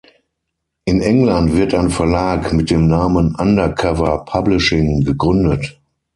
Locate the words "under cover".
3.35-4.25